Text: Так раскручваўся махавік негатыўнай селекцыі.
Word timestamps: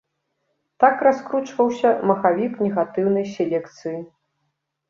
Так 0.83 1.03
раскручваўся 1.07 1.89
махавік 2.13 2.57
негатыўнай 2.67 3.25
селекцыі. 3.35 3.99